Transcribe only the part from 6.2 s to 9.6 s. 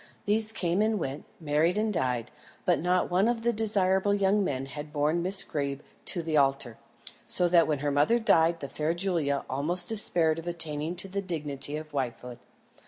the altar, so that when her mother died the fair Julia